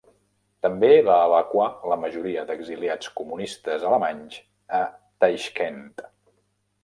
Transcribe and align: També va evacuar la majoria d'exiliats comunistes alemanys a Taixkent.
També 0.65 0.87
va 1.07 1.17
evacuar 1.25 1.67
la 1.91 1.97
majoria 2.05 2.45
d'exiliats 2.51 3.11
comunistes 3.19 3.85
alemanys 3.89 4.39
a 4.79 4.79
Taixkent. 5.25 5.85